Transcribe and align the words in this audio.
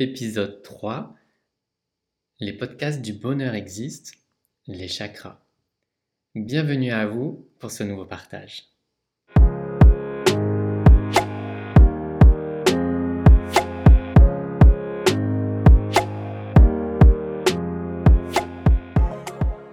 Épisode 0.00 0.62
3 0.62 1.12
Les 2.38 2.52
podcasts 2.52 3.02
du 3.02 3.12
bonheur 3.12 3.56
existent, 3.56 4.12
les 4.68 4.86
chakras. 4.86 5.40
Bienvenue 6.36 6.92
à 6.92 7.04
vous 7.08 7.48
pour 7.58 7.72
ce 7.72 7.82
nouveau 7.82 8.04
partage. 8.04 8.62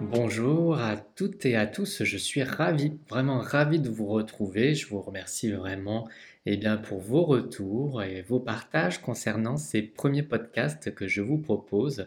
Bonjour 0.00 0.80
à 0.80 0.96
toutes 0.96 1.46
et 1.46 1.54
à 1.54 1.68
tous, 1.68 2.02
je 2.02 2.16
suis 2.16 2.42
ravi, 2.42 2.98
vraiment 3.08 3.38
ravi 3.38 3.78
de 3.78 3.88
vous 3.88 4.06
retrouver. 4.06 4.74
Je 4.74 4.88
vous 4.88 5.00
remercie 5.00 5.52
vraiment 5.52 6.08
eh 6.46 6.56
bien, 6.56 6.76
pour 6.76 7.00
vos 7.00 7.24
retours 7.24 8.02
et 8.02 8.22
vos 8.22 8.40
partages 8.40 9.00
concernant 9.02 9.56
ces 9.56 9.82
premiers 9.82 10.22
podcasts 10.22 10.94
que 10.94 11.08
je 11.08 11.20
vous 11.20 11.38
propose 11.38 12.06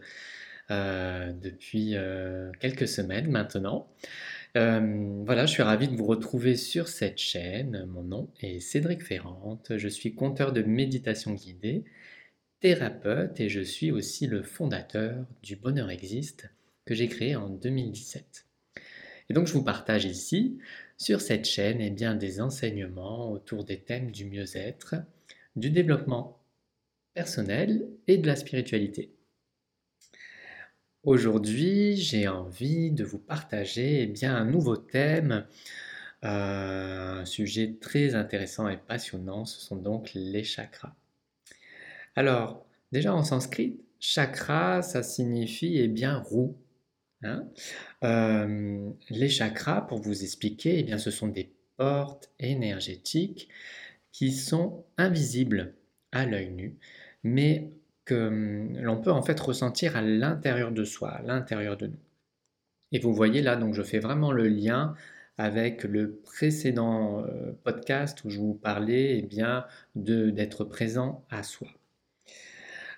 euh, 0.72 1.34
depuis 1.34 1.96
euh, 1.96 2.52
quelques 2.60 2.88
semaines 2.88 3.30
maintenant. 3.30 3.88
Euh, 4.56 5.24
voilà, 5.26 5.46
je 5.46 5.52
suis 5.52 5.64
ravi 5.64 5.88
de 5.88 5.96
vous 5.96 6.06
retrouver 6.06 6.56
sur 6.56 6.88
cette 6.88 7.18
chaîne. 7.18 7.86
Mon 7.88 8.04
nom 8.04 8.30
est 8.42 8.60
Cédric 8.60 9.04
Ferrante, 9.04 9.74
je 9.78 9.88
suis 9.88 10.16
conteur 10.16 10.54
de 10.54 10.62
méditation 10.62 11.34
guidée, 11.34 11.84
thérapeute 12.60 13.40
et 13.40 13.50
je 13.50 13.62
suis 13.62 13.92
aussi 13.92 14.28
le 14.28 14.42
fondateur 14.42 15.26
du 15.44 15.56
Bonheur 15.56 15.90
Existe 15.90 16.50
que 16.86 16.94
j'ai 16.94 17.08
créé 17.08 17.36
en 17.36 17.50
2017. 17.50 18.49
Et 19.30 19.34
donc 19.34 19.48
je 19.48 19.54
vous 19.54 19.64
partage 19.64 20.06
ici 20.06 20.58
sur 20.98 21.22
cette 21.22 21.46
chaîne 21.46 21.82
eh 21.82 21.92
bien, 21.92 22.16
des 22.16 22.42
enseignements 22.42 23.32
autour 23.32 23.64
des 23.64 23.80
thèmes 23.80 24.12
du 24.12 24.26
mieux-être, 24.26 24.96
du 25.56 25.70
développement 25.70 26.42
personnel 27.14 27.88
et 28.08 28.18
de 28.18 28.28
la 28.28 28.36
spiritualité. 28.36 29.14
Aujourd'hui, 31.04 31.96
j'ai 31.96 32.28
envie 32.28 32.92
de 32.92 33.04
vous 33.06 33.20
partager 33.20 34.02
eh 34.02 34.08
bien, 34.08 34.36
un 34.36 34.46
nouveau 34.46 34.76
thème, 34.76 35.46
euh, 36.26 37.22
un 37.22 37.26
sujet 37.26 37.78
très 37.80 38.16
intéressant 38.16 38.68
et 38.68 38.78
passionnant, 38.78 39.46
ce 39.46 39.62
sont 39.62 39.78
donc 39.78 40.12
les 40.14 40.44
chakras. 40.44 40.96
Alors, 42.16 42.66
déjà 42.92 43.14
en 43.14 43.24
sanskrit, 43.24 43.80
chakra, 44.00 44.82
ça 44.82 45.04
signifie 45.04 45.78
eh 45.78 45.88
bien 45.88 46.18
roue 46.18 46.58
Hein. 47.24 47.48
Euh, 48.04 48.90
les 49.10 49.30
chakras, 49.30 49.82
pour 49.82 50.02
vous 50.02 50.24
expliquer, 50.24 50.80
eh 50.80 50.84
bien, 50.84 50.98
ce 50.98 51.12
sont 51.12 51.28
des 51.28 51.54
portes 51.78 52.32
énergétiques 52.40 53.50
qui 54.12 54.32
sont 54.32 54.86
invisibles 54.98 55.76
à 56.12 56.26
l'œil 56.26 56.50
nu, 56.52 56.78
mais 57.24 57.72
que 58.06 58.28
hum, 58.28 58.78
l'on 58.80 59.02
peut 59.02 59.12
en 59.12 59.22
fait 59.22 59.40
ressentir 59.40 59.96
à 59.96 60.02
l'intérieur 60.02 60.72
de 60.72 60.84
soi, 60.84 61.10
à 61.12 61.22
l'intérieur 61.22 61.78
de 61.78 61.88
nous. 61.88 62.00
Et 62.92 63.00
vous 63.00 63.14
voyez 63.14 63.42
là, 63.42 63.56
donc 63.56 63.74
je 63.76 63.84
fais 63.84 64.00
vraiment 64.00 64.32
le 64.32 64.48
lien 64.48 64.96
avec 65.38 65.84
le 65.84 66.16
précédent 66.18 67.24
euh, 67.24 67.54
podcast 67.64 68.24
où 68.26 68.30
je 68.30 68.40
vous 68.40 68.56
parlais 68.56 69.20
eh 69.20 69.22
bien, 69.22 69.66
d'être 69.96 70.66
présent 70.66 71.24
à 71.30 71.44
soi. 71.44 71.70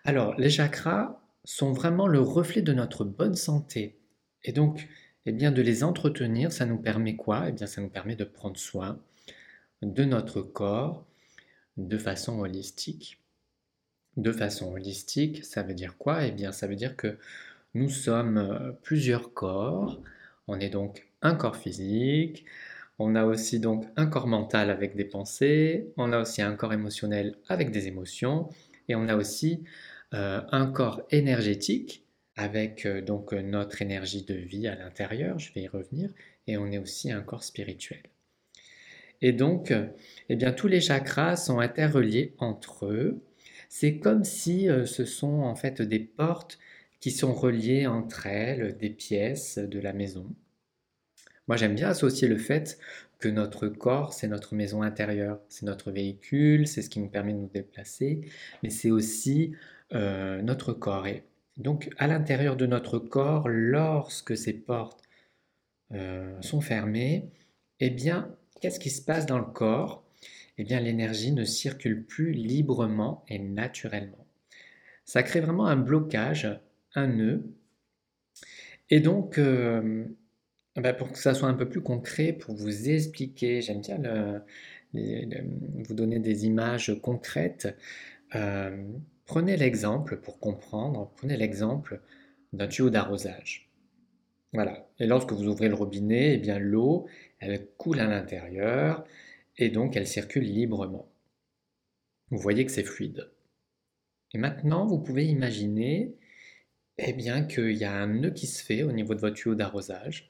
Alors, 0.05 0.33
les 0.39 0.49
chakras 0.49 1.21
sont 1.43 1.71
vraiment 1.71 2.07
le 2.07 2.19
reflet 2.19 2.61
de 2.63 2.73
notre 2.73 3.03
bonne 3.03 3.35
santé, 3.35 4.00
et 4.43 4.51
donc, 4.51 4.87
eh 5.25 5.31
bien, 5.31 5.51
de 5.51 5.61
les 5.61 5.83
entretenir, 5.83 6.51
ça 6.51 6.65
nous 6.65 6.77
permet 6.77 7.15
quoi? 7.15 7.49
Eh 7.49 7.51
bien, 7.51 7.67
ça 7.67 7.81
nous 7.81 7.89
permet 7.89 8.15
de 8.15 8.23
prendre 8.23 8.57
soin 8.57 8.99
de 9.81 10.03
notre 10.03 10.41
corps 10.41 11.05
de 11.77 11.97
façon 11.97 12.39
holistique. 12.39 13.19
De 14.17 14.31
façon 14.31 14.73
holistique, 14.73 15.45
ça 15.45 15.63
veut 15.63 15.73
dire 15.73 15.97
quoi? 15.97 16.25
Eh 16.25 16.31
bien, 16.31 16.51
ça 16.51 16.67
veut 16.67 16.75
dire 16.75 16.95
que 16.97 17.17
nous 17.73 17.89
sommes 17.89 18.37
euh, 18.37 18.71
plusieurs 18.83 19.33
corps. 19.33 20.01
On 20.47 20.59
est 20.59 20.69
donc 20.69 21.07
un 21.21 21.35
corps 21.35 21.55
physique, 21.55 22.45
on 22.99 23.15
a 23.15 23.25
aussi 23.25 23.59
donc 23.59 23.85
un 23.95 24.07
corps 24.07 24.27
mental 24.27 24.69
avec 24.69 24.95
des 24.95 25.05
pensées, 25.05 25.91
on 25.97 26.11
a 26.11 26.19
aussi 26.19 26.41
un 26.41 26.55
corps 26.55 26.73
émotionnel 26.73 27.35
avec 27.47 27.71
des 27.71 27.87
émotions, 27.87 28.49
et 28.89 28.95
on 28.95 29.07
a 29.07 29.15
aussi 29.15 29.63
euh, 30.13 30.41
un 30.51 30.67
corps 30.67 31.01
énergétique 31.11 32.05
avec 32.41 32.85
euh, 32.85 33.01
donc 33.01 33.33
euh, 33.33 33.41
notre 33.41 33.81
énergie 33.81 34.23
de 34.23 34.33
vie 34.33 34.67
à 34.67 34.75
l'intérieur, 34.75 35.37
je 35.37 35.53
vais 35.53 35.61
y 35.61 35.67
revenir, 35.67 36.09
et 36.47 36.57
on 36.57 36.71
est 36.71 36.79
aussi 36.79 37.11
un 37.11 37.21
corps 37.21 37.43
spirituel. 37.43 38.01
Et 39.21 39.31
donc, 39.31 39.71
eh 40.29 40.35
bien, 40.35 40.51
tous 40.51 40.67
les 40.67 40.81
chakras 40.81 41.35
sont 41.35 41.59
interreliés 41.59 42.33
entre 42.39 42.87
eux. 42.87 43.21
C'est 43.69 43.97
comme 43.97 44.23
si 44.23 44.67
euh, 44.67 44.87
ce 44.87 45.05
sont 45.05 45.41
en 45.41 45.55
fait 45.55 45.83
des 45.83 45.99
portes 45.99 46.57
qui 46.99 47.11
sont 47.11 47.31
reliées 47.31 47.85
entre 47.85 48.25
elles, 48.25 48.75
des 48.79 48.89
pièces 48.89 49.59
de 49.59 49.79
la 49.79 49.93
maison. 49.93 50.25
Moi, 51.47 51.55
j'aime 51.55 51.75
bien 51.75 51.89
associer 51.89 52.27
le 52.27 52.37
fait 52.37 52.79
que 53.19 53.29
notre 53.29 53.67
corps, 53.67 54.13
c'est 54.13 54.27
notre 54.27 54.55
maison 54.55 54.81
intérieure, 54.81 55.39
c'est 55.49 55.67
notre 55.67 55.91
véhicule, 55.91 56.67
c'est 56.67 56.81
ce 56.81 56.89
qui 56.89 56.99
nous 56.99 57.09
permet 57.09 57.33
de 57.33 57.37
nous 57.37 57.51
déplacer, 57.53 58.21
mais 58.63 58.71
c'est 58.71 58.89
aussi 58.89 59.53
notre 59.91 60.71
corps. 60.71 61.05
Donc 61.57 61.89
à 61.97 62.07
l'intérieur 62.07 62.55
de 62.55 62.65
notre 62.65 62.99
corps, 62.99 63.47
lorsque 63.49 64.37
ces 64.37 64.53
portes 64.53 65.03
euh, 65.93 66.41
sont 66.41 66.61
fermées, 66.61 67.29
eh 67.79 67.89
bien, 67.89 68.35
qu'est-ce 68.61 68.79
qui 68.79 68.89
se 68.89 69.01
passe 69.01 69.25
dans 69.25 69.39
le 69.39 69.45
corps? 69.45 70.03
Eh 70.57 70.63
bien, 70.63 70.79
l'énergie 70.79 71.31
ne 71.31 71.43
circule 71.43 72.05
plus 72.05 72.31
librement 72.31 73.25
et 73.27 73.39
naturellement. 73.39 74.25
Ça 75.05 75.23
crée 75.23 75.41
vraiment 75.41 75.67
un 75.67 75.77
blocage, 75.77 76.47
un 76.95 77.07
nœud. 77.07 77.43
Et 78.89 78.99
donc, 78.99 79.37
euh, 79.37 80.05
bah, 80.75 80.93
pour 80.93 81.11
que 81.11 81.17
ça 81.17 81.33
soit 81.33 81.47
un 81.47 81.53
peu 81.53 81.67
plus 81.67 81.81
concret, 81.81 82.33
pour 82.33 82.55
vous 82.55 82.89
expliquer, 82.89 83.61
j'aime 83.61 83.81
bien 83.81 84.43
vous 84.93 85.93
donner 85.93 86.19
des 86.19 86.45
images 86.45 86.97
concrètes. 87.01 87.75
Euh, 88.35 88.85
Prenez 89.31 89.55
l'exemple 89.55 90.17
pour 90.17 90.41
comprendre, 90.41 91.09
prenez 91.15 91.37
l'exemple 91.37 92.01
d'un 92.51 92.67
tuyau 92.67 92.89
d'arrosage. 92.89 93.71
Voilà. 94.51 94.89
Et 94.99 95.07
lorsque 95.07 95.31
vous 95.31 95.47
ouvrez 95.47 95.69
le 95.69 95.73
robinet, 95.73 96.33
eh 96.33 96.37
bien 96.37 96.59
l'eau, 96.59 97.07
elle 97.39 97.65
coule 97.77 98.01
à 98.01 98.07
l'intérieur 98.07 99.05
et 99.55 99.69
donc 99.69 99.95
elle 99.95 100.05
circule 100.05 100.43
librement. 100.43 101.09
Vous 102.29 102.39
voyez 102.39 102.65
que 102.65 102.73
c'est 102.73 102.83
fluide. 102.83 103.31
Et 104.33 104.37
maintenant, 104.37 104.85
vous 104.85 104.99
pouvez 104.99 105.25
imaginer 105.25 106.13
eh 106.97 107.13
bien 107.13 107.45
qu'il 107.45 107.77
y 107.77 107.85
a 107.85 107.93
un 107.93 108.07
nœud 108.07 108.31
qui 108.31 108.47
se 108.47 108.61
fait 108.61 108.83
au 108.83 108.91
niveau 108.91 109.15
de 109.15 109.21
votre 109.21 109.37
tuyau 109.37 109.55
d'arrosage. 109.55 110.29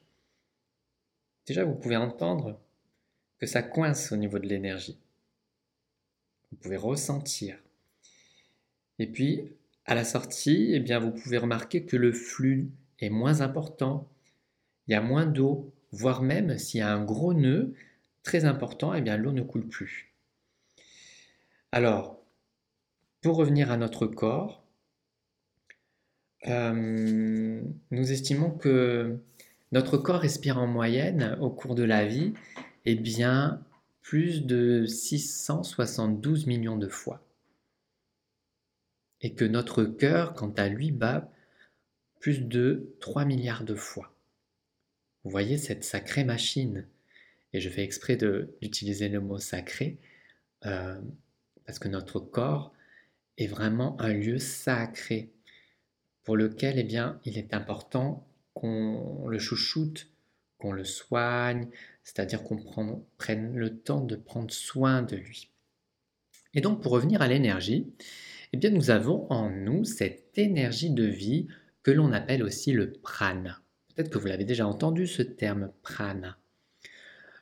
Déjà, 1.48 1.64
vous 1.64 1.74
pouvez 1.74 1.96
entendre 1.96 2.60
que 3.40 3.46
ça 3.46 3.64
coince 3.64 4.12
au 4.12 4.16
niveau 4.16 4.38
de 4.38 4.46
l'énergie. 4.46 5.00
Vous 6.52 6.56
pouvez 6.58 6.76
ressentir 6.76 7.58
et 8.98 9.06
puis, 9.06 9.52
à 9.84 9.94
la 9.94 10.04
sortie, 10.04 10.70
eh 10.72 10.80
bien, 10.80 10.98
vous 10.98 11.10
pouvez 11.10 11.38
remarquer 11.38 11.84
que 11.84 11.96
le 11.96 12.12
flux 12.12 12.70
est 13.00 13.10
moins 13.10 13.40
important. 13.40 14.08
Il 14.86 14.92
y 14.92 14.94
a 14.94 15.00
moins 15.00 15.26
d'eau, 15.26 15.72
voire 15.90 16.22
même 16.22 16.58
s'il 16.58 16.78
y 16.78 16.82
a 16.82 16.92
un 16.92 17.04
gros 17.04 17.34
nœud 17.34 17.74
très 18.22 18.44
important, 18.44 18.94
eh 18.94 19.00
l'eau 19.16 19.32
ne 19.32 19.42
coule 19.42 19.66
plus. 19.66 20.12
Alors, 21.72 22.22
pour 23.22 23.36
revenir 23.36 23.70
à 23.70 23.76
notre 23.76 24.06
corps, 24.06 24.64
euh, 26.48 27.62
nous 27.90 28.12
estimons 28.12 28.50
que 28.50 29.18
notre 29.70 29.96
corps 29.96 30.20
respire 30.20 30.58
en 30.58 30.66
moyenne 30.66 31.36
au 31.40 31.50
cours 31.50 31.74
de 31.74 31.84
la 31.84 32.04
vie 32.04 32.34
eh 32.84 32.96
bien, 32.96 33.62
plus 34.02 34.44
de 34.44 34.86
672 34.86 36.46
millions 36.46 36.76
de 36.76 36.88
fois 36.88 37.24
et 39.22 39.34
que 39.34 39.44
notre 39.44 39.84
cœur, 39.84 40.34
quant 40.34 40.52
à 40.52 40.68
lui, 40.68 40.90
bat 40.90 41.32
plus 42.20 42.42
de 42.42 42.94
3 43.00 43.24
milliards 43.24 43.64
de 43.64 43.74
fois. 43.74 44.14
Vous 45.24 45.30
voyez 45.30 45.56
cette 45.56 45.84
sacrée 45.84 46.24
machine, 46.24 46.86
et 47.52 47.60
je 47.60 47.70
fais 47.70 47.82
exprès 47.82 48.16
d'utiliser 48.16 49.08
le 49.08 49.20
mot 49.20 49.38
sacré, 49.38 49.98
euh, 50.66 51.00
parce 51.64 51.78
que 51.78 51.88
notre 51.88 52.18
corps 52.18 52.72
est 53.38 53.46
vraiment 53.46 54.00
un 54.00 54.12
lieu 54.12 54.38
sacré, 54.38 55.30
pour 56.24 56.36
lequel 56.36 56.78
eh 56.78 56.84
bien, 56.84 57.20
il 57.24 57.38
est 57.38 57.54
important 57.54 58.26
qu'on 58.54 59.26
le 59.28 59.38
chouchoute, 59.38 60.08
qu'on 60.58 60.72
le 60.72 60.84
soigne, 60.84 61.68
c'est-à-dire 62.04 62.42
qu'on 62.42 63.04
prenne 63.18 63.56
le 63.56 63.78
temps 63.78 64.00
de 64.00 64.16
prendre 64.16 64.52
soin 64.52 65.02
de 65.02 65.16
lui. 65.16 65.50
Et 66.54 66.60
donc 66.60 66.82
pour 66.82 66.92
revenir 66.92 67.22
à 67.22 67.28
l'énergie, 67.28 67.92
eh 68.52 68.56
bien 68.56 68.70
nous 68.70 68.90
avons 68.90 69.26
en 69.30 69.50
nous 69.50 69.84
cette 69.84 70.36
énergie 70.36 70.90
de 70.90 71.04
vie 71.04 71.48
que 71.82 71.90
l'on 71.90 72.12
appelle 72.12 72.42
aussi 72.42 72.72
le 72.72 72.92
prana. 72.92 73.62
Peut-être 73.94 74.10
que 74.10 74.18
vous 74.18 74.26
l'avez 74.26 74.44
déjà 74.44 74.66
entendu 74.66 75.06
ce 75.06 75.22
terme 75.22 75.72
prana. 75.82 76.38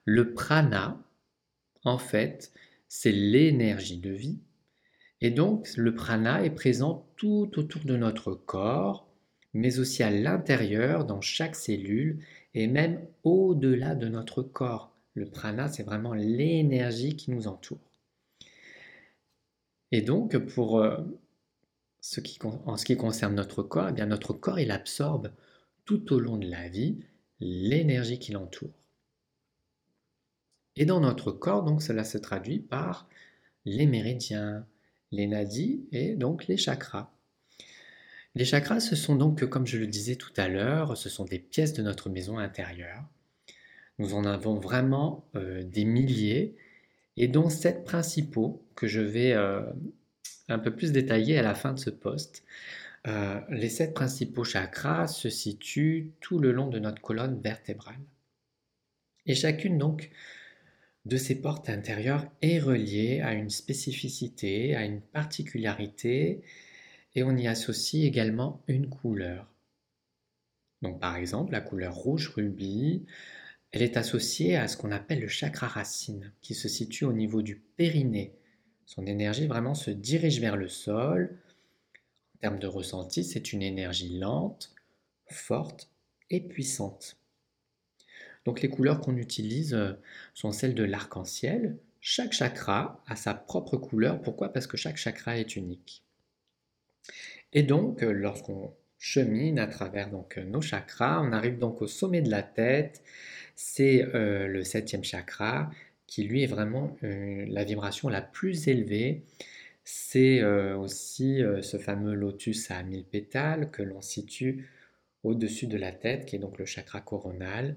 Le 0.05 0.33
prana, 0.33 1.03
en 1.85 1.99
fait, 1.99 2.53
c'est 2.89 3.13
l'énergie 3.13 3.99
de 3.99 4.11
vie, 4.11 4.41
Et 5.21 5.31
donc, 5.31 5.69
le 5.77 5.95
prana 5.95 6.45
est 6.45 6.55
présent 6.55 7.07
tout 7.17 7.51
autour 7.57 7.85
de 7.85 7.97
notre 7.97 8.33
corps, 8.33 9.07
mais 9.53 9.79
aussi 9.79 10.03
à 10.03 10.11
l'intérieur, 10.11 11.05
dans 11.05 11.21
chaque 11.21 11.57
cellule, 11.57 12.25
et 12.55 12.67
même 12.67 13.07
au-delà 13.23 13.95
de 13.95 14.09
notre 14.09 14.43
corps. 14.43 14.97
Le 15.15 15.29
prana, 15.29 15.69
c'est 15.69 15.83
vraiment 15.83 16.15
l'énergie 16.15 17.17
qui 17.17 17.31
nous 17.31 17.49
entoure. 17.49 17.90
Et 19.93 20.03
donc, 20.03 20.39
pour 20.39 20.79
euh, 20.79 20.99
ce 22.01 22.21
qui, 22.21 22.39
en 22.45 22.77
ce 22.77 22.85
qui 22.85 22.97
concerne 22.97 23.35
notre 23.35 23.63
corps, 23.63 23.89
eh 23.91 23.93
bien 23.93 24.07
notre 24.07 24.33
corps, 24.33 24.61
il 24.61 24.71
absorbe 24.71 25.33
tout 25.85 26.13
au 26.13 26.21
long 26.21 26.37
de 26.37 26.49
la 26.49 26.69
vie 26.69 27.01
l'énergie 27.41 28.19
qui 28.19 28.33
l'entoure. 28.33 28.71
Et 30.77 30.85
dans 30.85 31.01
notre 31.01 31.33
corps, 31.33 31.65
donc, 31.65 31.83
cela 31.83 32.05
se 32.05 32.19
traduit 32.19 32.61
par 32.61 33.09
les 33.65 33.87
méridiens, 33.87 34.67
les 35.11 35.27
nadis 35.27 35.85
et 35.93 36.15
donc 36.15 36.47
les 36.47 36.57
chakras. 36.57 37.13
Les 38.37 38.45
chakras, 38.45 38.81
ce 38.81 38.95
sont 38.95 39.17
donc, 39.17 39.45
comme 39.47 39.67
je 39.67 39.79
le 39.79 39.89
disais 39.89 40.15
tout 40.15 40.33
à 40.37 40.49
l'heure, 40.49 40.97
ce 40.97 41.09
sont 41.09 41.25
des 41.25 41.41
pièces 41.41 41.73
de 41.73 41.83
notre 41.83 42.09
maison 42.09 42.39
intérieure. 42.39 43.05
Nous 43.99 44.15
en 44.15 44.25
avons 44.25 44.55
vraiment 44.55 45.29
euh, 45.35 45.65
des 45.65 45.85
milliers 45.85 46.57
et 47.21 47.29
dont 47.29 47.51
sept 47.51 47.85
principaux 47.85 48.67
que 48.75 48.87
je 48.87 49.03
vais 49.03 49.35
euh, 49.35 49.61
un 50.49 50.59
peu 50.59 50.75
plus 50.75 50.91
détailler 50.91 51.39
à 51.39 51.43
la 51.43 51.55
fin 51.55 51.75
de 51.75 51.79
ce 51.79 51.91
poste. 51.91 52.45
Euh, 53.07 53.39
les 53.51 53.69
sept 53.69 53.93
principaux 53.93 54.43
chakras 54.43 55.07
se 55.07 55.29
situent 55.29 56.13
tout 56.23 56.39
le 56.39 56.51
long 56.51 56.69
de 56.69 56.79
notre 56.79 57.03
colonne 57.03 57.39
vertébrale. 57.43 58.01
Et 59.27 59.35
chacune 59.35 59.77
donc 59.77 60.11
de 61.05 61.19
ces 61.19 61.43
portes 61.43 61.69
intérieures 61.69 62.25
est 62.41 62.59
reliée 62.59 63.21
à 63.21 63.35
une 63.35 63.51
spécificité, 63.51 64.75
à 64.75 64.87
une 64.87 65.03
particularité, 65.03 66.41
et 67.15 67.23
on 67.23 67.37
y 67.37 67.47
associe 67.47 68.07
également 68.07 68.63
une 68.67 68.89
couleur. 68.89 69.47
Donc 70.81 70.99
par 71.01 71.17
exemple, 71.17 71.53
la 71.53 71.61
couleur 71.61 71.95
rouge 71.95 72.31
rubis, 72.35 73.05
elle 73.73 73.83
est 73.83 73.97
associée 73.97 74.57
à 74.57 74.67
ce 74.69 74.77
qu'on 74.77 74.91
appelle 74.91 75.21
le 75.21 75.29
chakra 75.29 75.69
racine, 75.69 76.33
qui 76.43 76.55
se 76.55 76.69
situe 76.69 77.05
au 77.05 77.13
niveau 77.13 77.43
du 77.43 77.57
périnée. 77.57 78.35
Son 78.85 79.07
énergie 79.07 79.47
vraiment 79.47 79.75
se 79.75 79.91
dirige 79.91 80.41
vers 80.41 80.57
le 80.57 80.69
sol. 80.69 81.39
En 82.35 82.39
termes 82.41 82.59
de 82.59 82.67
ressenti, 82.67 83.23
c'est 83.23 83.53
une 83.53 83.63
énergie 83.63 84.19
lente, 84.19 84.75
forte 85.27 85.91
et 86.31 86.41
puissante. 86.41 87.17
Donc 88.45 88.63
les 88.63 88.69
couleurs 88.69 89.01
qu'on 89.01 89.17
utilise 89.17 89.75
euh, 89.75 89.93
sont 90.35 90.51
celles 90.51 90.75
de 90.75 90.83
l'arc-en-ciel. 90.83 91.79
Chaque 92.01 92.33
chakra 92.33 93.03
a 93.07 93.15
sa 93.15 93.35
propre 93.35 93.77
couleur. 93.77 94.21
Pourquoi? 94.23 94.53
Parce 94.53 94.67
que 94.67 94.79
chaque 94.79 94.97
chakra 94.97 95.39
est 95.39 95.55
unique. 95.57 96.03
Et 97.53 97.63
donc, 97.63 98.03
euh, 98.03 98.13
lorsqu'on 98.13 98.75
chemine 99.01 99.59
à 99.59 99.67
travers 99.67 100.11
donc, 100.11 100.39
euh, 100.39 100.45
nos 100.45 100.61
chakras, 100.61 101.21
on 101.21 101.33
arrive 101.33 101.59
donc 101.59 101.83
au 101.83 101.89
sommet 101.89 102.23
de 102.23 102.31
la 102.31 102.45
tête. 102.45 103.03
C'est 103.57 104.07
le 104.15 104.65
septième 104.65 105.05
chakra 105.05 105.71
qui 106.07 106.25
lui 106.25 106.43
est 106.43 106.47
vraiment 106.47 106.97
la 107.03 107.63
vibration 107.65 108.09
la 108.09 108.23
plus 108.23 108.69
élevée. 108.69 109.23
C'est 109.85 110.43
aussi 110.43 111.43
ce 111.61 111.77
fameux 111.77 112.15
lotus 112.15 112.71
à 112.71 112.83
mille 112.83 113.05
pétales 113.05 113.71
que 113.71 113.83
l'on 113.83 114.01
situe 114.01 114.67
au-dessus 115.25 115.67
de 115.67 115.77
la 115.77 115.93
tête, 115.93 116.27
qui 116.27 116.37
est 116.37 116.39
donc 116.39 116.59
le 116.59 116.65
chakra 116.65 117.01
coronal. 117.01 117.77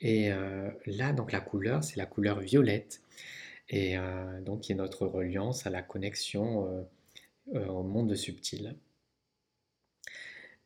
Et 0.00 0.32
euh, 0.32 0.68
là, 0.86 1.12
donc 1.12 1.32
la 1.32 1.40
couleur, 1.40 1.84
c'est 1.84 1.96
la 1.96 2.06
couleur 2.06 2.40
violette. 2.40 3.00
Et 3.68 3.96
euh, 3.96 4.40
donc, 4.40 4.62
qui 4.62 4.72
est 4.72 4.76
notre 4.76 5.06
reliance 5.06 5.66
à 5.66 5.70
la 5.70 5.82
connexion 5.82 6.86
euh, 7.54 7.66
au 7.66 7.82
monde 7.82 8.14
subtil. 8.14 8.76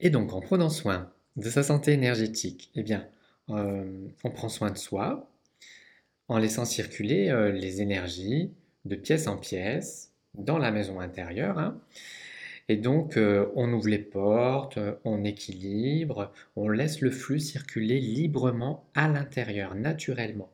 Et 0.00 0.10
donc, 0.10 0.32
en 0.32 0.40
prenant 0.40 0.70
soin 0.70 1.12
de 1.37 1.48
sa 1.48 1.62
santé 1.62 1.93
énergétique, 1.93 2.70
eh 2.75 2.82
bien, 2.82 3.06
on 3.48 4.31
prend 4.34 4.48
soin 4.48 4.70
de 4.70 4.78
soi 4.78 5.31
en 6.28 6.38
laissant 6.38 6.64
circuler 6.64 7.52
les 7.52 7.81
énergies 7.81 8.52
de 8.84 8.96
pièce 8.96 9.26
en 9.26 9.37
pièce 9.37 10.12
dans 10.34 10.58
la 10.58 10.70
maison 10.70 11.00
intérieure. 11.00 11.58
Hein. 11.58 11.81
Et 12.69 12.76
donc, 12.76 13.16
euh, 13.16 13.46
on 13.54 13.72
ouvre 13.72 13.88
les 13.88 13.98
portes, 13.98 14.78
on 15.04 15.25
équilibre, 15.25 16.32
on 16.56 16.69
laisse 16.69 17.00
le 17.00 17.10
flux 17.10 17.38
circuler 17.38 18.00
librement 18.00 18.84
à 18.94 19.08
l'intérieur, 19.08 19.75
naturellement. 19.76 20.50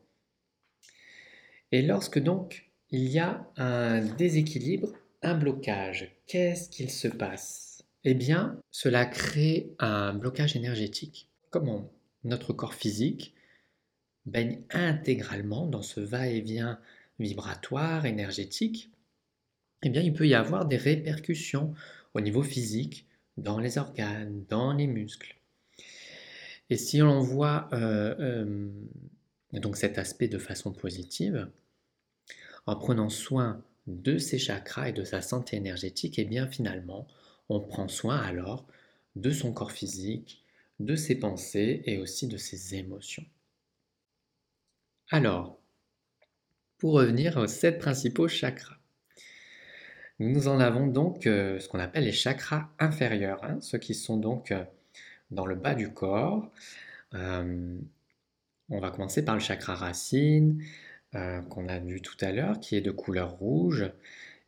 Et 1.70 1.80
lorsque 1.80 2.18
donc 2.18 2.68
il 2.90 3.08
y 3.08 3.18
a 3.18 3.46
un 3.56 4.02
déséquilibre, 4.02 4.90
un 5.22 5.34
blocage, 5.34 6.14
qu'est-ce 6.26 6.68
qu'il 6.68 6.90
se 6.90 7.08
passe? 7.08 7.71
Eh 8.04 8.14
bien, 8.14 8.60
cela 8.70 9.06
crée 9.06 9.70
un 9.78 10.14
blocage 10.14 10.56
énergétique. 10.56 11.28
Comment 11.50 11.92
notre 12.24 12.52
corps 12.52 12.74
physique 12.74 13.34
baigne 14.26 14.62
intégralement 14.70 15.66
dans 15.66 15.82
ce 15.82 16.00
va-et-vient 16.00 16.80
vibratoire, 17.18 18.06
énergétique, 18.06 18.90
eh 19.82 19.88
bien, 19.88 20.02
il 20.02 20.12
peut 20.12 20.26
y 20.26 20.34
avoir 20.34 20.66
des 20.66 20.76
répercussions 20.76 21.74
au 22.14 22.20
niveau 22.20 22.42
physique, 22.42 23.06
dans 23.36 23.58
les 23.58 23.78
organes, 23.78 24.44
dans 24.48 24.72
les 24.72 24.86
muscles. 24.86 25.36
Et 26.70 26.76
si 26.76 27.02
on 27.02 27.20
voit 27.20 27.68
euh, 27.72 28.14
euh, 28.20 28.70
donc 29.52 29.76
cet 29.76 29.98
aspect 29.98 30.28
de 30.28 30.38
façon 30.38 30.72
positive, 30.72 31.48
en 32.66 32.76
prenant 32.76 33.08
soin 33.08 33.62
de 33.86 34.18
ses 34.18 34.38
chakras 34.38 34.90
et 34.90 34.92
de 34.92 35.04
sa 35.04 35.22
santé 35.22 35.56
énergétique, 35.56 36.18
eh 36.18 36.24
bien 36.24 36.46
finalement, 36.46 37.06
on 37.52 37.60
prend 37.60 37.88
soin 37.88 38.18
alors 38.18 38.66
de 39.16 39.30
son 39.30 39.52
corps 39.52 39.72
physique, 39.72 40.44
de 40.80 40.96
ses 40.96 41.16
pensées 41.16 41.82
et 41.84 41.98
aussi 41.98 42.26
de 42.26 42.36
ses 42.38 42.74
émotions. 42.74 43.24
Alors, 45.10 45.58
pour 46.78 46.94
revenir 46.94 47.36
aux 47.36 47.46
sept 47.46 47.78
principaux 47.78 48.28
chakras. 48.28 48.78
Nous 50.18 50.48
en 50.48 50.60
avons 50.60 50.86
donc 50.86 51.26
euh, 51.26 51.58
ce 51.58 51.68
qu'on 51.68 51.78
appelle 51.78 52.04
les 52.04 52.12
chakras 52.12 52.70
inférieurs, 52.78 53.44
hein, 53.44 53.60
ceux 53.60 53.78
qui 53.78 53.94
sont 53.94 54.16
donc 54.16 54.50
euh, 54.50 54.64
dans 55.30 55.46
le 55.46 55.54
bas 55.54 55.74
du 55.74 55.92
corps. 55.92 56.50
Euh, 57.14 57.78
on 58.70 58.80
va 58.80 58.90
commencer 58.90 59.24
par 59.24 59.34
le 59.34 59.40
chakra 59.40 59.74
racine, 59.74 60.62
qu'on 61.50 61.68
a 61.68 61.78
vu 61.78 62.00
tout 62.00 62.16
à 62.22 62.32
l'heure, 62.32 62.58
qui 62.58 62.74
est 62.74 62.80
de 62.80 62.90
couleur 62.90 63.32
rouge. 63.32 63.92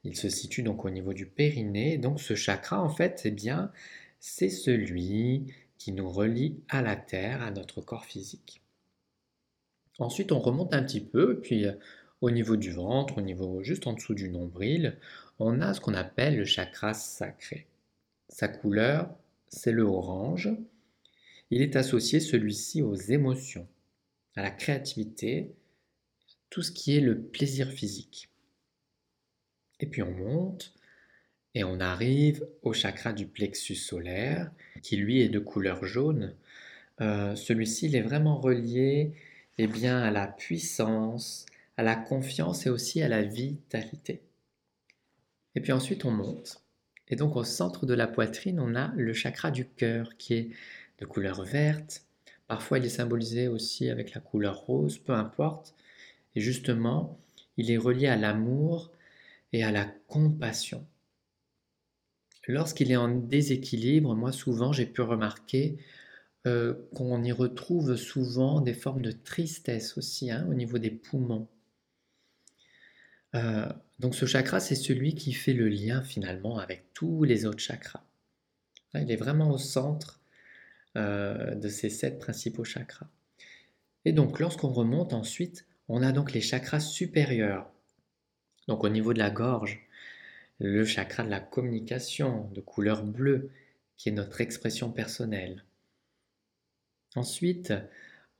Il 0.05 0.17
se 0.17 0.29
situe 0.29 0.63
donc 0.63 0.85
au 0.85 0.91
niveau 0.91 1.15
du 1.15 1.27
périnée. 1.27 1.99
Donc 1.99 2.21
ce 2.21 2.35
chakra, 2.35 2.83
en 2.83 2.91
fait, 2.91 3.23
eh 3.25 3.31
bien, 3.31 3.73
c'est 4.21 4.51
celui 4.51 5.53
qui 5.79 5.93
nous 5.93 6.11
relie 6.11 6.61
à 6.69 6.83
la 6.83 6.97
terre, 6.97 7.43
à 7.43 7.51
notre 7.51 7.81
corps 7.81 8.05
physique. 8.05 8.63
Ensuite, 9.99 10.33
on 10.33 10.41
remonte 10.41 10.75
un 10.75 10.83
petit 10.83 11.01
peu, 11.01 11.41
puis 11.41 11.67
au 12.21 12.31
niveau 12.31 12.57
du 12.57 12.71
ventre, 12.71 13.19
au 13.19 13.21
niveau 13.21 13.63
juste 13.63 13.87
en 13.87 13.93
dessous 13.93 14.15
du 14.15 14.29
nombril, 14.29 14.99
on 15.39 15.61
a 15.61 15.75
ce 15.75 15.81
qu'on 15.81 15.95
appelle 15.95 16.37
le 16.37 16.45
chakra 16.45 16.95
sacré. 16.95 17.67
Sa 18.29 18.49
couleur, 18.49 19.15
c'est 19.49 19.73
le 19.73 19.83
orange. 19.83 20.51
Il 21.51 21.63
est 21.63 21.77
associé 21.77 22.21
celui-ci 22.21 22.83
aux 22.83 22.95
émotions, 22.95 23.69
à 24.37 24.43
la 24.43 24.51
créativité, 24.51 25.55
tout 26.51 26.63
ce 26.63 26.73
qui 26.73 26.97
est 26.97 27.01
le 27.01 27.21
plaisir 27.21 27.69
physique. 27.69 28.31
Et 29.85 29.87
puis 29.87 30.03
on 30.03 30.13
monte 30.13 30.73
et 31.55 31.63
on 31.63 31.79
arrive 31.79 32.49
au 32.63 32.73
chakra 32.73 33.13
du 33.13 33.27
plexus 33.27 33.75
solaire, 33.75 34.51
qui 34.81 34.97
lui 34.97 35.21
est 35.21 35.29
de 35.29 35.39
couleur 35.39 35.85
jaune. 35.85 36.35
Euh, 37.03 37.37
celui-ci, 37.37 37.85
il 37.85 37.95
est 37.95 38.01
vraiment 38.01 38.41
relié 38.41 39.13
eh 39.59 39.67
bien, 39.67 40.01
à 40.01 40.11
la 40.11 40.27
puissance, 40.27 41.45
à 41.77 41.83
la 41.83 41.97
confiance 41.97 42.65
et 42.65 42.71
aussi 42.71 43.03
à 43.03 43.09
la 43.09 43.21
vitalité. 43.21 44.23
Et 45.55 45.61
puis 45.61 45.73
ensuite, 45.73 46.07
on 46.07 46.11
monte. 46.11 46.63
Et 47.09 47.17
donc, 47.17 47.37
au 47.37 47.45
centre 47.45 47.85
de 47.85 47.93
la 47.93 48.07
poitrine, 48.07 48.61
on 48.61 48.75
a 48.77 48.91
le 48.97 49.13
chakra 49.13 49.51
du 49.51 49.67
cœur 49.67 50.17
qui 50.17 50.33
est 50.33 50.49
de 50.99 51.05
couleur 51.05 51.45
verte. 51.45 52.07
Parfois, 52.49 52.79
il 52.79 52.87
est 52.87 52.89
symbolisé 52.89 53.49
aussi 53.49 53.91
avec 53.91 54.15
la 54.15 54.23
couleur 54.23 54.61
rose, 54.61 54.97
peu 54.97 55.13
importe. 55.13 55.75
Et 56.37 56.41
justement, 56.41 57.19
il 57.59 57.71
est 57.71 57.77
relié 57.77 58.07
à 58.07 58.17
l'amour 58.17 58.91
à 59.63 59.71
la 59.71 59.85
compassion. 59.85 60.87
Lorsqu'il 62.47 62.91
est 62.91 62.97
en 62.97 63.09
déséquilibre, 63.09 64.15
moi 64.15 64.33
souvent 64.33 64.73
j'ai 64.73 64.87
pu 64.87 65.01
remarquer 65.01 65.79
euh, 66.47 66.75
qu'on 66.95 67.23
y 67.23 67.33
retrouve 67.33 67.97
souvent 67.97 68.61
des 68.61 68.75
formes 68.75 69.01
de 69.01 69.13
tristesse 69.13 69.97
aussi 69.97 70.31
hein, 70.31 70.47
au 70.51 70.55
niveau 70.55 70.79
des 70.79 70.91
poumons. 70.91 71.49
Euh, 73.35 73.67
donc 73.99 74.15
ce 74.15 74.27
chakra, 74.27 74.61
c'est 74.61 74.75
celui 74.75 75.15
qui 75.15 75.33
fait 75.33 75.55
le 75.55 75.69
lien 75.69 76.03
finalement 76.03 76.59
avec 76.59 76.93
tous 76.93 77.25
les 77.25 77.47
autres 77.47 77.61
chakras. 77.61 78.05
Il 78.95 79.11
est 79.11 79.17
vraiment 79.17 79.51
au 79.51 79.59
centre 79.59 80.21
euh, 80.97 81.55
de 81.55 81.69
ces 81.69 81.91
sept 81.91 82.19
principaux 82.19 82.65
chakras. 82.65 83.09
Et 84.05 84.13
donc 84.13 84.39
lorsqu'on 84.39 84.69
remonte 84.69 85.15
ensuite, 85.15 85.67
on 85.89 86.03
a 86.03 86.13
donc 86.13 86.33
les 86.33 86.41
chakras 86.41 86.81
supérieurs. 86.81 87.74
Donc 88.69 88.85
au 88.85 88.89
niveau 88.89 89.13
de 89.13 89.19
la 89.19 89.31
gorge, 89.31 89.87
le 90.59 90.85
chakra 90.85 91.25
de 91.25 91.31
la 91.31 91.41
communication 91.41 92.51
de 92.55 92.61
couleur 92.61 93.05
bleue, 93.05 93.51
qui 93.97 94.09
est 94.09 94.13
notre 94.13 94.41
expression 94.41 94.91
personnelle. 94.91 95.65
Ensuite, 97.15 97.73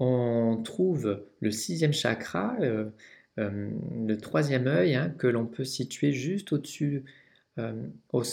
on 0.01 0.61
trouve 0.65 1.25
le 1.41 1.51
sixième 1.51 1.93
chakra, 1.93 2.57
euh, 2.61 2.91
euh, 3.39 3.71
le 4.07 4.17
troisième 4.17 4.67
œil, 4.67 4.95
hein, 4.95 5.11
que 5.17 5.27
l'on 5.27 5.47
peut 5.47 5.65
situer 5.65 6.13
juste 6.13 6.53
au-dessus, 6.53 7.05
euh, 7.59 7.87
au, 8.13 8.25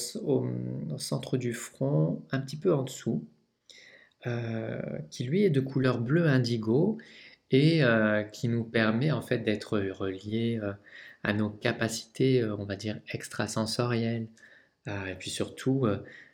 centre 0.97 1.37
du 1.37 1.53
front, 1.53 2.23
un 2.31 2.39
petit 2.39 2.57
peu 2.57 2.73
en 2.73 2.83
dessous, 2.83 3.27
qui 5.09 5.23
lui 5.23 5.43
est 5.43 5.49
de 5.49 5.61
couleur 5.61 5.99
bleu 5.99 6.27
indigo 6.27 6.99
et 7.49 7.81
qui 8.31 8.47
nous 8.49 8.63
permet 8.63 9.11
en 9.11 9.23
fait 9.23 9.39
d'être 9.39 9.79
relié 9.79 10.59
à 11.23 11.33
nos 11.33 11.49
capacités, 11.49 12.43
on 12.45 12.65
va 12.65 12.75
dire, 12.75 12.99
extrasensorielles. 13.11 14.27
et 14.87 15.15
puis 15.19 15.29
surtout, 15.29 15.85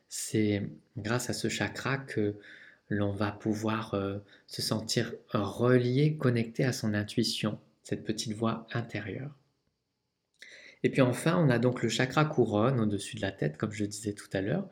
c'est 0.09 0.63
grâce 0.97 1.29
à 1.29 1.33
ce 1.33 1.49
chakra 1.49 1.97
que 1.97 2.35
l'on 2.89 3.11
va 3.11 3.31
pouvoir 3.31 3.93
euh, 3.93 4.19
se 4.47 4.61
sentir 4.61 5.13
relié, 5.33 6.15
connecté 6.15 6.63
à 6.63 6.71
son 6.71 6.93
intuition, 6.93 7.59
cette 7.83 8.03
petite 8.03 8.33
voix 8.33 8.67
intérieure. 8.73 9.35
Et 10.83 10.89
puis 10.89 11.01
enfin, 11.01 11.35
on 11.37 11.49
a 11.49 11.59
donc 11.59 11.81
le 11.81 11.89
chakra 11.89 12.23
couronne 12.25 12.79
au-dessus 12.79 13.15
de 13.15 13.21
la 13.21 13.31
tête, 13.31 13.57
comme 13.57 13.71
je 13.71 13.83
disais 13.83 14.13
tout 14.13 14.29
à 14.31 14.41
l'heure, 14.41 14.69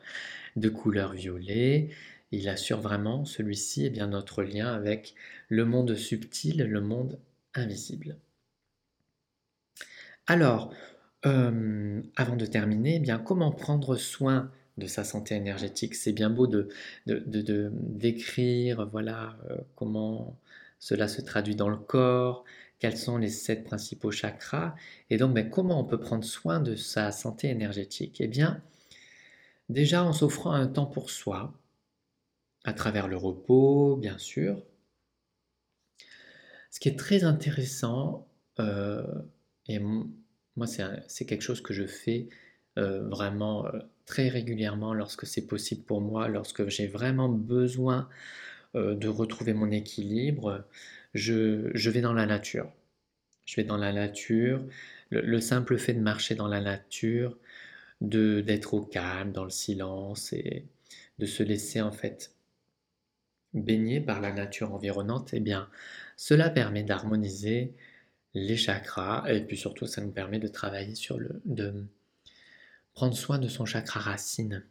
de 0.54 0.68
couleur 0.68 1.12
violet. 1.12 1.90
Il 2.32 2.48
assure 2.48 2.80
vraiment, 2.80 3.24
celui-ci, 3.24 3.86
eh 3.86 3.90
bien 3.90 4.06
notre 4.06 4.42
lien 4.42 4.72
avec 4.72 5.14
le 5.48 5.64
monde 5.64 5.94
subtil, 5.94 6.62
le 6.62 6.80
monde 6.80 7.18
invisible. 7.54 8.16
Alors, 10.26 10.72
euh, 11.24 12.02
avant 12.16 12.36
de 12.36 12.46
terminer, 12.46 12.96
eh 12.96 12.98
bien 13.00 13.18
comment 13.18 13.50
prendre 13.52 13.96
soin 13.96 14.50
de 14.76 14.86
sa 14.86 15.04
santé 15.04 15.34
énergétique? 15.34 15.94
C'est 15.94 16.12
bien 16.12 16.30
beau 16.30 16.46
de, 16.46 16.68
d'écrire 17.06 18.86
voilà, 18.90 19.36
euh, 19.50 19.58
comment 19.76 20.38
cela 20.78 21.08
se 21.08 21.20
traduit 21.22 21.56
dans 21.56 21.68
le 21.68 21.76
corps, 21.76 22.44
quels 22.78 22.96
sont 22.96 23.18
les 23.18 23.28
sept 23.30 23.64
principaux 23.64 24.10
chakras, 24.10 24.74
et 25.10 25.16
donc 25.16 25.34
ben, 25.34 25.48
comment 25.48 25.80
on 25.80 25.84
peut 25.84 26.00
prendre 26.00 26.24
soin 26.24 26.60
de 26.60 26.74
sa 26.76 27.12
santé 27.12 27.48
énergétique? 27.48 28.20
Eh 28.20 28.28
bien, 28.28 28.62
déjà 29.68 30.02
en 30.04 30.12
s'offrant 30.12 30.52
un 30.52 30.66
temps 30.66 30.86
pour 30.86 31.10
soi, 31.10 31.54
à 32.64 32.74
travers 32.74 33.08
le 33.08 33.16
repos, 33.16 33.96
bien 33.96 34.18
sûr. 34.18 34.62
Ce 36.70 36.78
qui 36.80 36.88
est 36.88 36.98
très 36.98 37.24
intéressant, 37.24 38.28
euh, 38.60 39.04
et 39.68 39.78
moi 39.78 40.66
c'est 40.66 41.26
quelque 41.26 41.42
chose 41.42 41.60
que 41.60 41.74
je 41.74 41.86
fais 41.86 42.28
euh, 42.78 43.08
vraiment 43.08 43.66
très 44.06 44.28
régulièrement 44.28 44.94
lorsque 44.94 45.26
c'est 45.26 45.46
possible 45.46 45.82
pour 45.82 46.00
moi, 46.00 46.28
lorsque 46.28 46.68
j'ai 46.68 46.86
vraiment 46.86 47.28
besoin 47.28 48.08
euh, 48.76 48.94
de 48.94 49.08
retrouver 49.08 49.52
mon 49.52 49.70
équilibre, 49.70 50.64
je, 51.14 51.90
vais 51.90 52.00
dans 52.00 52.12
la 52.12 52.26
nature. 52.26 52.72
Je 53.44 53.56
vais 53.56 53.64
dans 53.64 53.76
la 53.76 53.92
nature. 53.92 54.64
Le, 55.10 55.40
simple 55.40 55.78
fait 55.78 55.94
de 55.94 56.00
marcher 56.00 56.34
dans 56.34 56.48
la 56.48 56.60
nature, 56.60 57.36
d'être 58.00 58.74
au 58.74 58.82
calme, 58.82 59.32
dans 59.32 59.44
le 59.44 59.50
silence 59.50 60.32
et 60.32 60.66
de 61.18 61.26
se 61.26 61.42
laisser 61.42 61.80
en 61.80 61.92
fait 61.92 62.32
baigner 63.54 64.00
par 64.00 64.20
la 64.20 64.32
nature 64.32 64.74
environnante, 64.74 65.30
eh 65.32 65.40
bien, 65.40 65.70
cela 66.16 66.50
permet 66.50 66.82
d'harmoniser 66.82 67.74
les 68.36 68.58
chakras 68.58 69.24
et 69.28 69.40
puis 69.40 69.56
surtout 69.56 69.86
ça 69.86 70.02
nous 70.02 70.10
permet 70.10 70.38
de 70.38 70.46
travailler 70.46 70.94
sur 70.94 71.18
le 71.18 71.40
de 71.46 71.86
prendre 72.92 73.16
soin 73.16 73.38
de 73.38 73.48
son 73.48 73.64
chakra 73.64 73.98
racine, 73.98 74.62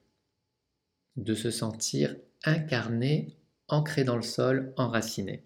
de 1.16 1.34
se 1.34 1.50
sentir 1.50 2.16
incarné, 2.44 3.36
ancré 3.68 4.04
dans 4.04 4.18
le 4.18 4.22
sol, 4.22 4.72
enraciné. 4.78 5.44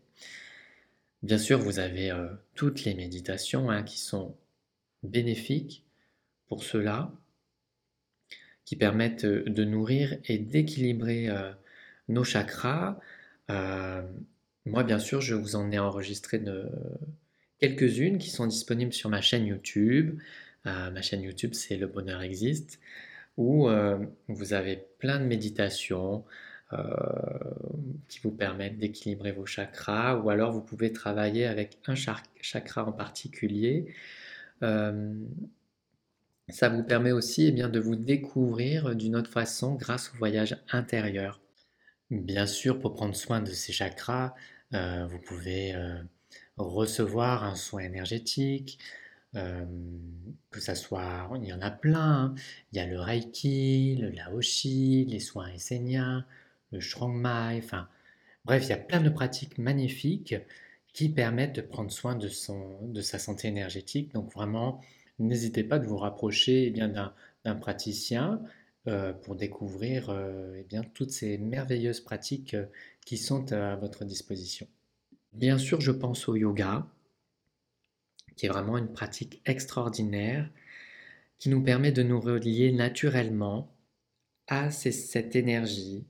Bien 1.24 1.38
sûr, 1.38 1.60
vous 1.60 1.80
avez 1.80 2.12
euh, 2.12 2.28
toutes 2.56 2.84
les 2.84 2.94
méditations 2.94 3.70
hein, 3.70 3.84
qui 3.84 4.00
sont 4.00 4.36
bénéfiques 5.04 5.86
pour 6.48 6.64
cela, 6.64 7.12
qui 8.66 8.76
permettent 8.76 9.26
euh, 9.26 9.44
de 9.46 9.64
nourrir 9.64 10.18
et 10.26 10.38
d'équilibrer 10.38 11.30
euh, 11.30 11.52
nos 12.10 12.24
chakras. 12.26 13.00
moi, 14.66 14.84
bien 14.84 15.00
sûr, 15.00 15.22
je 15.22 15.36
vous 15.36 15.56
en 15.56 15.72
ai 15.72 15.80
enregistré 15.80 16.40
quelques-unes 17.60 18.18
qui 18.18 18.30
sont 18.30 18.48
disponibles 18.48 18.94
sur 18.94 19.10
ma 19.10 19.22
chaîne 19.22 19.46
YouTube 19.46 20.20
ma 20.66 21.02
chaîne 21.02 21.22
YouTube, 21.22 21.54
c'est 21.54 21.78
Le 21.78 21.88
Bonheur 21.88 22.22
Existe, 22.22 22.80
où 23.38 23.70
euh, 23.70 23.98
vous 24.28 24.54
avez 24.54 24.88
plein 25.00 25.20
de 25.20 25.26
méditations 25.26 26.26
euh, 26.74 26.78
qui 28.08 28.20
vous 28.20 28.32
permettent 28.32 28.78
d'équilibrer 28.78 29.32
vos 29.32 29.46
chakras, 29.46 30.18
ou 30.18 30.30
alors 30.30 30.52
vous 30.52 30.62
pouvez 30.62 30.92
travailler 30.92 31.46
avec 31.46 31.78
un 31.88 31.96
chakra 31.96 32.86
en 32.86 32.92
particulier. 32.92 33.94
Euh, 34.62 35.14
ça 36.50 36.70
vous 36.70 36.84
permet 36.84 37.12
aussi 37.12 37.48
eh 37.48 37.52
bien, 37.52 37.70
de 37.70 37.80
vous 37.80 37.96
découvrir 37.96 38.96
d'une 38.96 39.16
autre 39.16 39.32
façon 39.32 39.76
grâce 39.76 40.12
au 40.14 40.18
voyage 40.18 40.58
intérieur. 40.72 41.40
Bien 42.10 42.48
sûr, 42.48 42.80
pour 42.80 42.94
prendre 42.94 43.16
soin 43.16 43.40
de 43.40 43.52
ces 43.52 43.72
chakras, 43.72 44.34
vous 44.72 45.20
pouvez 45.20 45.76
recevoir 46.60 47.44
un 47.44 47.56
soin 47.56 47.82
énergétique, 47.82 48.80
que 49.34 50.60
ça 50.60 50.76
soit, 50.76 51.30
il 51.42 51.48
y 51.48 51.54
en 51.54 51.62
a 51.62 51.70
plein, 51.70 52.34
il 52.72 52.78
y 52.78 52.80
a 52.82 52.88
le 52.88 53.00
Reiki, 53.00 53.96
le 53.96 54.10
Laoshi, 54.10 55.06
les 55.06 55.20
soins 55.20 55.48
esséniens, 55.50 56.26
le 56.72 56.80
Mai, 57.08 57.62
enfin 57.64 57.88
bref, 58.46 58.64
il 58.66 58.70
y 58.70 58.74
a 58.74 58.78
plein 58.78 59.02
de 59.02 59.10
pratiques 59.10 59.58
magnifiques 59.58 60.36
qui 60.94 61.10
permettent 61.10 61.56
de 61.56 61.62
prendre 61.62 61.92
soin 61.92 62.16
de, 62.16 62.28
son, 62.28 62.88
de 62.88 63.02
sa 63.02 63.20
santé 63.20 63.48
énergétique. 63.48 64.14
Donc 64.14 64.34
vraiment, 64.34 64.82
n'hésitez 65.20 65.64
pas 65.64 65.80
de 65.80 65.86
vous 65.86 65.98
rapprocher 65.98 66.68
eh 66.68 66.72
d'un, 66.72 67.56
praticien 67.56 68.42
euh, 68.88 69.14
pour 69.14 69.36
découvrir 69.36 70.10
euh, 70.10 70.56
eh 70.60 70.64
bien, 70.64 70.84
toutes 70.84 71.12
ces 71.12 71.38
merveilleuses 71.38 72.02
pratiques 72.02 72.54
euh, 72.54 72.66
qui 73.06 73.18
sont 73.18 73.52
à 73.54 73.76
votre 73.76 74.06
disposition. 74.06 74.68
Bien 75.34 75.58
sûr, 75.58 75.80
je 75.80 75.92
pense 75.92 76.28
au 76.28 76.36
yoga, 76.36 76.88
qui 78.36 78.46
est 78.46 78.50
vraiment 78.50 78.78
une 78.78 78.92
pratique 78.92 79.42
extraordinaire 79.46 80.50
qui 81.40 81.50
nous 81.50 81.64
permet 81.64 81.92
de 81.92 82.04
nous 82.04 82.20
relier 82.20 82.72
naturellement 82.72 83.74
à 84.48 84.72
cette 84.72 85.36
énergie, 85.36 86.06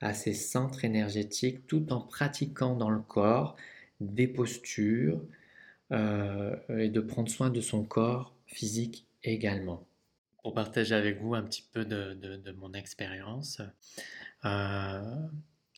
à 0.00 0.14
ces 0.14 0.34
centres 0.34 0.84
énergétiques, 0.84 1.66
tout 1.66 1.92
en 1.92 2.00
pratiquant 2.00 2.74
dans 2.74 2.90
le 2.90 3.00
corps 3.00 3.56
des 4.00 4.26
postures 4.26 5.20
euh, 5.92 6.56
et 6.68 6.88
de 6.88 7.00
prendre 7.00 7.28
soin 7.28 7.50
de 7.50 7.60
son 7.60 7.84
corps 7.84 8.34
physique 8.46 9.06
également. 9.22 9.86
Pour 10.42 10.54
partager 10.54 10.94
avec 10.94 11.20
vous 11.20 11.34
un 11.34 11.42
petit 11.42 11.64
peu 11.72 11.84
de, 11.84 12.52
mon 12.58 12.72
expérience, 12.72 13.60
euh, 14.44 15.00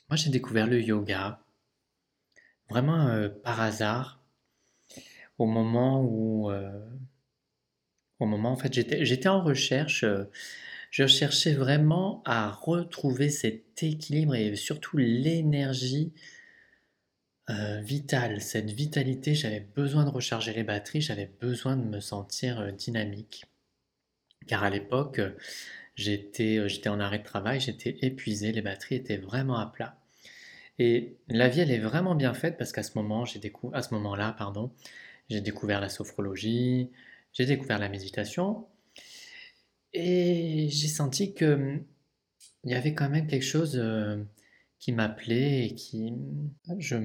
moi 0.09 0.17
j'ai 0.17 0.31
découvert 0.31 0.67
le 0.67 0.81
yoga 0.81 1.44
vraiment 2.69 3.09
euh, 3.09 3.29
par 3.29 3.61
hasard 3.61 4.21
au 5.39 5.47
moment 5.47 6.03
où, 6.03 6.51
euh, 6.51 6.71
au 8.21 8.27
moment 8.27 8.53
en 8.53 8.57
fait, 8.57 8.73
j'étais, 8.73 9.29
en 9.29 9.43
recherche. 9.43 10.05
Euh, 10.05 10.25
je 10.91 11.09
cherchais 11.09 11.55
vraiment 11.55 12.23
à 12.25 12.51
retrouver 12.53 13.29
cet 13.29 13.83
équilibre 13.83 14.37
et 14.37 14.55
surtout 14.55 14.97
l'énergie 14.97 16.13
vitale, 17.49 18.41
cette 18.41 18.71
vitalité. 18.71 19.35
J'avais 19.35 19.59
besoin 19.59 20.05
de 20.05 20.11
recharger 20.11 20.53
les 20.53 20.63
batteries, 20.63 21.01
j'avais 21.01 21.27
besoin 21.41 21.77
de 21.77 21.83
me 21.83 21.99
sentir 21.99 22.73
dynamique. 22.73 23.45
Car 24.47 24.63
à 24.63 24.71
l'époque, 24.71 25.21
j'étais 25.97 26.61
en 26.87 27.01
arrêt 27.01 27.19
de 27.19 27.25
travail, 27.25 27.59
j'étais 27.59 27.99
épuisé, 28.03 28.53
les 28.53 28.63
batteries 28.63 28.95
étaient 28.95 29.17
vraiment 29.17 29.59
à 29.59 29.67
plat. 29.67 29.99
Et 30.79 31.17
la 31.29 31.49
vie, 31.49 31.61
elle 31.61 31.71
est 31.71 31.79
vraiment 31.79 32.15
bien 32.15 32.35
faite 32.35 32.59
parce 32.59 32.73
qu'à 32.73 32.83
ce 32.83 32.99
moment-là, 32.99 34.35
pardon, 34.37 34.73
j'ai 35.29 35.41
découvert 35.41 35.81
la 35.81 35.89
sophrologie, 35.89 36.91
j'ai 37.33 37.47
découvert 37.47 37.79
la 37.79 37.89
méditation, 37.89 38.67
et 39.95 40.69
j'ai 40.71 40.89
senti 40.89 41.35
que 41.35 41.55
hum, 41.55 41.85
il 42.65 42.73
y 42.73 42.75
avait 42.75 42.95
quand 42.95 43.09
même 43.09 43.27
quelque 43.27 43.45
chose 43.45 43.79
euh, 43.79 44.23
qui 44.79 44.93
m'appelait 44.93 45.67
et 45.67 45.75
qui 45.75 46.13
je 46.79 46.97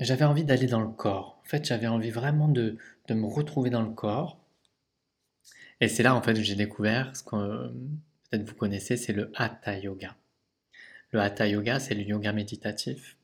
j'avais 0.00 0.24
envie 0.24 0.44
d'aller 0.44 0.66
dans 0.66 0.80
le 0.80 0.88
corps. 0.90 1.40
En 1.44 1.48
fait, 1.48 1.64
j'avais 1.64 1.86
envie 1.86 2.10
vraiment 2.10 2.48
de, 2.48 2.76
de, 3.08 3.14
me 3.14 3.26
retrouver 3.26 3.70
dans 3.70 3.82
le 3.82 3.92
corps. 3.92 4.40
Et 5.80 5.88
c'est 5.88 6.02
là 6.02 6.14
en 6.14 6.22
fait 6.22 6.34
que 6.34 6.42
j'ai 6.42 6.56
découvert 6.56 7.14
ce 7.16 7.22
que 7.22 7.68
peut-être 8.30 8.48
vous 8.48 8.54
connaissez, 8.54 8.96
c'est 8.96 9.12
le 9.12 9.30
hatha 9.34 9.78
yoga. 9.78 10.16
Le 11.14 11.20
hatha 11.20 11.46
yoga, 11.46 11.78
c'est 11.78 11.94
le 11.94 12.02
yoga 12.02 12.32
méditatif. 12.32 13.16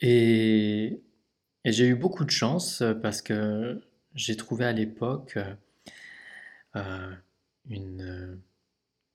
Et 0.00 1.02
j'ai 1.64 1.86
eu 1.86 1.94
beaucoup 1.94 2.26
de 2.26 2.30
chance 2.30 2.82
euh, 2.82 2.92
parce 2.92 3.22
que 3.22 3.80
j'ai 4.14 4.36
trouvé 4.36 4.66
à 4.66 4.72
l'époque 4.72 5.38
euh, 6.76 7.14
une 7.70 8.38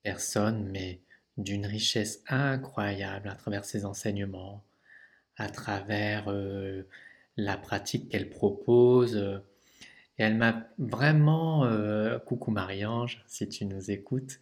personne, 0.02 0.68
mais 0.72 1.02
d'une 1.38 1.68
richesse 1.68 2.24
incroyable 2.28 3.30
à 3.30 3.36
travers 3.36 3.66
ses 3.66 3.86
enseignements, 3.86 4.66
à 5.38 5.48
travers 5.48 6.34
la 7.38 7.58
pratique 7.58 8.10
qu'elle 8.10 8.32
propose. 8.32 9.44
Elle 10.20 10.38
m'a 10.38 10.68
vraiment, 10.78 11.68
coucou 12.26 12.52
Marie-Ange, 12.52 13.24
si 13.28 13.48
tu 13.48 13.66
nous 13.66 13.90
écoutes, 13.90 14.40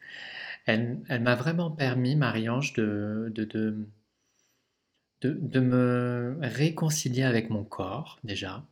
elle, 0.66 1.02
m'a 1.22 1.36
vraiment 1.36 1.72
permis, 1.72 2.16
Marie-Ange, 2.16 2.74
de, 2.74 3.32
me 5.24 6.38
réconcilier 6.42 7.24
avec 7.24 7.50
mon 7.50 7.64
corps 7.64 8.20
déjà, 8.24 8.66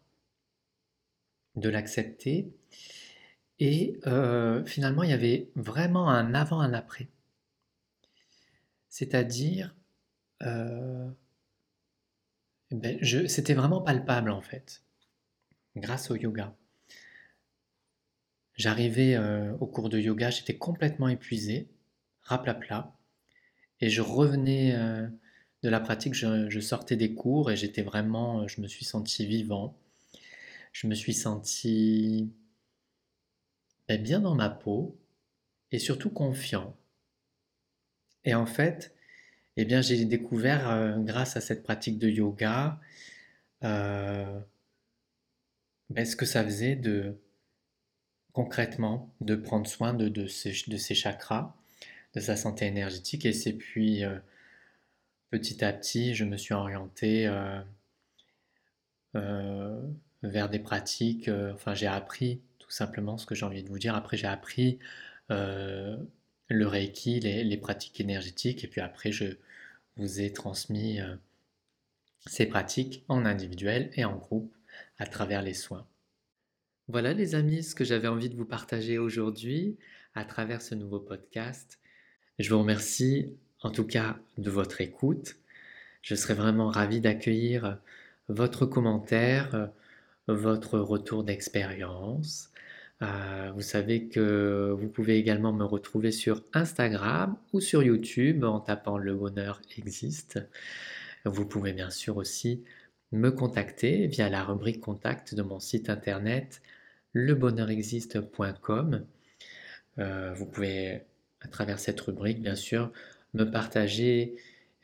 de 1.56 1.70
l'accepter. 1.70 2.52
Et 3.60 4.00
finalement, 4.66 5.04
il 5.04 5.12
y 5.12 5.14
avait 5.14 5.50
vraiment 5.56 6.10
un 6.10 6.34
avant, 6.34 6.60
un 6.60 6.74
après. 6.74 7.08
C'est-à-dire, 8.96 9.76
euh, 10.42 11.10
ben, 12.72 12.98
c'était 13.28 13.54
vraiment 13.54 13.82
palpable 13.82 14.32
en 14.32 14.40
fait, 14.40 14.84
grâce 15.76 16.12
au 16.12 16.16
yoga. 16.16 16.56
J'arrivais 18.56 19.16
euh, 19.16 19.54
au 19.60 19.68
cours 19.68 19.90
de 19.90 20.00
yoga, 20.00 20.30
j'étais 20.30 20.58
complètement 20.58 21.10
épuisé, 21.10 21.68
raplapla, 22.22 22.96
et 23.82 23.90
je 23.90 24.02
revenais 24.02 24.74
euh, 24.76 25.08
de 25.64 25.70
la 25.70 25.80
pratique, 25.80 26.14
je, 26.14 26.60
sortais 26.60 26.96
des 26.96 27.14
cours 27.14 27.52
et 27.52 27.58
j'étais 27.58 27.82
vraiment, 27.82 28.48
je 28.48 28.62
me 28.62 28.68
suis 28.68 28.86
senti 28.86 29.26
vivant, 29.26 29.78
je 30.72 30.88
me 30.88 30.96
suis 30.96 31.14
senti 31.14 32.32
ben, 33.88 34.02
bien 34.02 34.20
dans 34.20 34.36
ma 34.36 34.50
peau 34.50 34.98
et 35.72 35.80
surtout 35.80 36.10
confiant. 36.10 36.76
Et 38.24 38.34
en 38.34 38.46
fait, 38.46 38.96
eh 39.58 39.66
bien, 39.66 39.82
j'ai 39.82 40.04
découvert, 40.06 40.70
euh, 40.70 40.98
grâce 41.00 41.38
à 41.38 41.42
cette 41.42 41.64
pratique 41.64 42.00
de 42.00 42.10
yoga, 42.10 42.80
euh, 43.64 44.40
ben, 45.90 46.06
ce 46.06 46.16
que 46.16 46.26
ça 46.26 46.44
faisait 46.44 46.76
de 46.76 47.18
concrètement 48.36 49.10
de 49.22 49.36
prendre 49.36 49.66
soin 49.66 49.94
de, 49.94 50.28
ses, 50.28 50.54
chakras, 50.54 51.56
de 52.14 52.20
sa 52.20 52.36
santé 52.36 52.66
énergétique. 52.66 53.26
Et 53.26 53.34
c'est 53.34 53.54
puis 53.54 54.04
euh, 54.04 54.18
petit 55.32 55.64
à 55.64 55.74
petit, 55.74 56.14
je 56.14 56.26
me 56.26 56.38
suis 56.38 56.54
orienté 56.54 57.28
vers 59.14 60.50
des 60.50 60.60
pratiques. 60.60 61.30
enfin, 61.54 61.74
j'ai 61.74 61.88
appris 61.88 62.42
tout 62.60 62.72
simplement 62.72 63.18
ce 63.18 63.26
que 63.26 63.36
j'ai 63.36 63.46
envie 63.46 63.64
de 63.64 63.70
vous 63.70 63.80
dire. 63.80 63.96
Après, 63.96 64.18
j'ai 64.18 64.28
appris 64.28 64.80
le 66.48 66.68
Reiki, 66.68 67.20
les, 67.20 67.58
pratiques 67.58 68.00
énergétiques, 68.00 68.64
et 68.64 68.68
puis 68.68 68.82
après, 68.82 69.12
je 69.12 69.38
vous 69.98 70.22
ai 70.22 70.32
transmis 70.32 71.00
euh, 71.00 71.16
ces 72.26 72.46
pratiques 72.46 73.04
en 73.08 73.26
individuel 73.26 73.90
et 73.94 74.06
en 74.06 74.16
groupe 74.16 74.54
à 74.98 75.06
travers 75.06 75.42
les 75.42 75.54
soins. 75.54 75.88
Voilà 76.88 77.14
les 77.14 77.34
amis, 77.34 77.64
ce 77.64 77.74
que 77.74 77.84
j'avais 77.84 78.08
envie 78.08 78.30
de 78.30 78.36
vous 78.36 78.46
partager 78.46 79.00
aujourd'hui 79.00 79.76
à 80.14 80.24
travers 80.24 80.62
ce 80.62 80.76
nouveau 80.76 81.00
podcast. 81.00 81.80
Je 82.38 82.54
vous 82.54 82.60
remercie 82.60 83.34
en 83.62 83.72
tout 83.72 83.86
cas 83.86 84.20
de 84.38 84.52
votre 84.52 84.82
écoute. 84.82 85.36
Je 86.04 86.14
serais 86.14 86.36
vraiment 86.36 86.68
ravi 86.68 87.02
d'accueillir 87.02 87.80
votre 88.30 88.68
commentaire, 88.68 89.72
votre 90.28 90.78
retour 90.78 91.24
d'expérience. 91.24 92.52
Euh, 93.02 93.52
vous 93.56 93.62
savez 93.62 94.08
que 94.08 94.72
vous 94.78 94.88
pouvez 94.88 95.18
également 95.18 95.54
me 95.54 95.66
retrouver 95.66 96.12
sur 96.12 96.44
Instagram 96.54 97.36
ou 97.52 97.62
sur 97.62 97.82
YouTube 97.82 98.44
en 98.44 98.60
tapant 98.60 99.00
Le 99.00 99.16
Bonheur 99.16 99.60
existe. 99.76 100.40
Vous 101.26 101.48
pouvez 101.48 101.74
bien 101.74 101.90
sûr 101.90 102.18
aussi 102.18 102.64
me 103.12 103.32
contacter 103.32 104.06
via 104.06 104.30
la 104.30 104.44
rubrique 104.44 104.82
contact 104.82 105.34
de 105.34 105.42
mon 105.42 105.60
site 105.60 105.90
internet 105.90 106.62
lebonheurexiste.com. 107.16 109.06
Euh, 109.98 110.34
vous 110.36 110.46
pouvez, 110.46 111.02
à 111.42 111.48
travers 111.48 111.80
cette 111.80 112.00
rubrique, 112.02 112.42
bien 112.42 112.56
sûr, 112.56 112.92
me 113.34 113.46
partager 113.46 114.36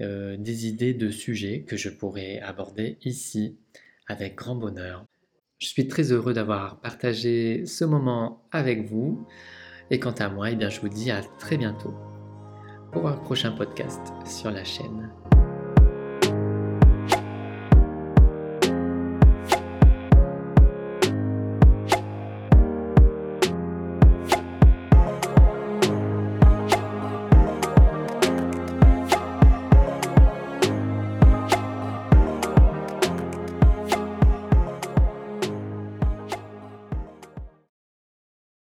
euh, 0.02 0.38
des 0.38 0.66
idées 0.68 0.96
de 0.96 1.12
sujets 1.12 1.62
que 1.62 1.78
je 1.78 1.90
pourrais 1.90 2.40
aborder 2.40 2.98
ici 3.04 3.60
avec 4.08 4.36
grand 4.36 4.56
bonheur. 4.56 5.06
Je 5.60 5.68
suis 5.68 5.88
très 5.88 6.12
heureux 6.12 6.34
d'avoir 6.34 6.82
partagé 6.82 7.66
ce 7.68 7.86
moment 7.86 8.48
avec 8.52 8.84
vous. 8.86 9.28
Et 9.92 10.00
quant 10.00 10.12
à 10.14 10.30
moi, 10.30 10.50
eh 10.50 10.56
bien, 10.56 10.70
je 10.70 10.82
vous 10.82 10.90
dis 10.90 11.12
à 11.12 11.22
très 11.22 11.58
bientôt 11.58 11.94
pour 12.92 13.08
un 13.08 13.18
prochain 13.18 13.52
podcast 13.52 14.02
sur 14.26 14.50
la 14.50 14.64
chaîne. 14.64 15.12